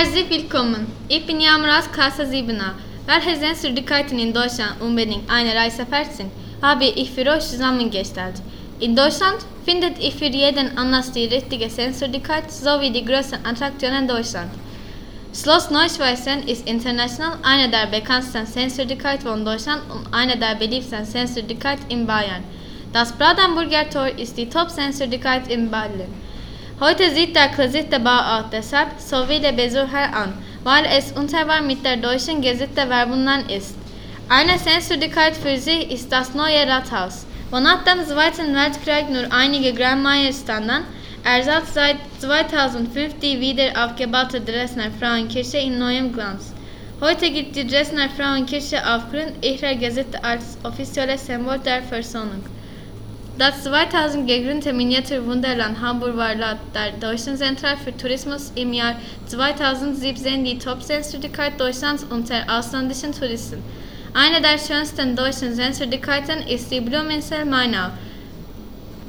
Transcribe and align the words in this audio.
Herzlich 0.00 0.30
willkommen. 0.30 0.86
Ich 1.08 1.26
bin 1.26 1.38
aus 1.40 1.90
Klasse 1.90 2.22
7a. 2.22 2.70
Welche 3.04 3.36
Sehenswürdigkeiten 3.36 4.16
in 4.20 4.32
Deutschland 4.32 4.80
unbedingt 4.80 5.28
eine 5.28 5.52
Reise 5.52 5.90
wert 5.90 6.14
sind, 6.14 6.30
habe 6.62 6.84
ich 6.84 7.10
für 7.10 7.26
euch 7.28 7.40
zusammengestellt. 7.40 8.40
In 8.78 8.94
Deutschland 8.94 9.38
findet 9.64 9.98
ihr 9.98 10.12
für 10.12 10.26
jeden 10.26 10.78
Anlass 10.78 11.10
die 11.10 11.24
richtige 11.24 11.68
Sehenswürdigkeit 11.68 12.48
sowie 12.48 12.92
die 12.92 13.04
größten 13.04 13.44
Attraktionen 13.44 14.06
Deutschlands. 14.06 14.56
Schloss 15.34 15.68
Neuschwanstein 15.68 16.46
ist 16.46 16.68
international 16.68 17.36
eine 17.42 17.68
der 17.68 17.86
bekanntesten 17.86 18.46
Sehenswürdigkeiten 18.46 19.26
von 19.26 19.44
Deutschland 19.44 19.82
und 19.90 20.14
eine 20.14 20.36
der 20.36 20.54
beliebtesten 20.54 21.06
Sehenswürdigkeiten 21.06 21.90
in 21.90 22.06
Bayern. 22.06 22.44
Das 22.92 23.10
Brandenburger 23.10 23.90
Tor 23.90 24.16
ist 24.16 24.38
die 24.38 24.48
Top-Sehenswürdigkeit 24.48 25.48
in 25.48 25.68
Berlin. 25.68 26.14
Heute 26.80 27.10
sieht 27.10 27.34
der 27.34 27.98
Bauart 27.98 28.52
deshalb 28.52 29.00
so 29.00 29.24
viele 29.26 29.52
Besucher 29.52 30.14
an, 30.14 30.32
weil 30.62 30.84
es 30.96 31.10
unteilbar 31.10 31.60
mit 31.60 31.84
der 31.84 31.96
deutschen 31.96 32.40
Geschichte 32.40 32.86
verbunden 32.86 33.50
ist. 33.50 33.74
Eine 34.28 34.56
Sehenswürdigkeit 34.60 35.36
für 35.36 35.58
sich 35.58 35.90
ist 35.90 36.12
das 36.12 36.34
neue 36.34 36.68
Rathaus, 36.68 37.26
wo 37.50 37.58
nach 37.58 37.82
dem 37.82 38.06
Zweiten 38.06 38.54
Weltkrieg 38.54 39.10
nur 39.10 39.26
einige 39.32 39.74
Grandmeier 39.74 40.32
standen, 40.32 40.84
ersetzt 41.24 41.74
seit 41.74 41.96
2005 42.20 43.18
die 43.18 43.40
wieder 43.40 43.72
aufgebaute 43.84 44.40
Dresdner 44.40 44.92
Frauenkirche 45.00 45.58
in 45.58 45.80
neuem 45.80 46.12
Glanz. 46.12 46.54
Heute 47.00 47.28
gilt 47.32 47.56
die 47.56 47.66
Dresdner 47.66 48.08
Frauenkirche 48.08 48.78
aufgrund 48.86 49.44
ihrer 49.44 49.74
Geschichte 49.74 50.22
als 50.22 50.56
offizielles 50.62 51.26
Symbol 51.26 51.58
der 51.58 51.82
Versöhnung. 51.82 52.44
Das 53.38 53.62
2000 53.62 54.26
gegründete 54.26 54.72
Miniaturwunderland 54.72 55.80
Hamburg 55.80 56.16
war 56.16 56.34
laut 56.34 56.58
der 56.74 56.90
Deutschen 56.98 57.36
Zentral 57.36 57.76
für 57.76 57.96
Tourismus 57.96 58.50
im 58.56 58.72
Jahr 58.72 58.96
2017 59.26 60.44
die 60.44 60.58
Top-Sehenswürdigkeit 60.58 61.52
Deutschlands 61.60 62.04
unter 62.10 62.44
ausländischen 62.48 63.12
Touristen. 63.12 63.62
Eine 64.12 64.40
der 64.40 64.58
schönsten 64.58 65.14
deutschen 65.14 65.54
Sehenswürdigkeiten 65.54 66.48
ist 66.48 66.72
die 66.72 66.80
Blumenfeld 66.80 67.48
Mainau. 67.48 67.90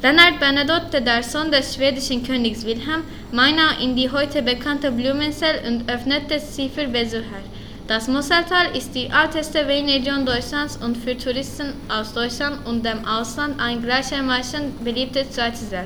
Leonard 0.03 0.39
Bernadotte, 0.39 1.02
der 1.02 1.23
Sohn 1.23 1.50
des 1.52 1.73
schwedischen 1.73 2.22
Königs 2.22 2.63
Wilhelm, 2.63 3.02
Mainau 3.31 3.81
in 3.81 3.95
die 3.95 4.11
heute 4.11 4.44
bekannte 4.44 4.91
Blumenfeld 4.91 5.66
und 5.66 5.89
öffnete 5.91 6.39
sie 6.39 6.69
für 6.69 6.88
Besucher. 6.88 7.41
Das 7.89 8.07
Mosseltal 8.07 8.77
ist 8.77 8.93
die 8.93 9.07
älteste 9.07 9.67
Weinregion 9.67 10.23
Deutschlands 10.23 10.77
und 10.77 10.95
für 10.95 11.17
Touristen 11.17 11.73
aus 11.89 12.13
Deutschland 12.13 12.63
und 12.67 12.85
dem 12.85 13.03
Ausland 13.03 13.59
ein 13.59 13.81
gleichermaßen 13.81 14.83
beliebtes 14.83 15.35
Reiseziel. 15.35 15.85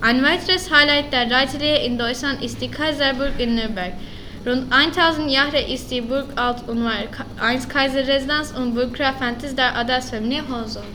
Ein 0.00 0.24
weiteres 0.24 0.68
Highlight 0.68 1.12
der 1.12 1.30
Reisereihe 1.30 1.86
in 1.86 1.96
Deutschland 1.96 2.42
ist 2.42 2.60
die 2.60 2.68
Kaiserburg 2.68 3.38
in 3.38 3.54
Nürnberg. 3.54 3.92
Rund 4.44 4.72
1000 4.72 5.30
Jahre 5.30 5.60
ist 5.60 5.88
die 5.88 6.00
Burg 6.00 6.26
alt 6.34 6.68
und 6.68 6.82
war 6.82 6.94
einst 7.40 7.70
Kaiserresidenz 7.70 8.50
und 8.50 8.74
Burggrafentis 8.74 9.54
der 9.54 9.76
Adelsfamilie 9.76 10.42
Hohenzollern. 10.48 10.88